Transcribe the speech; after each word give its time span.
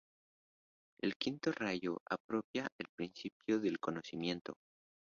El 1.03 1.15
quinto 1.15 1.51
rayo 1.51 1.99
apropia 2.09 2.67
el 2.79 2.87
principio 2.95 3.59
del 3.59 3.77
conocimiento. 3.79 4.55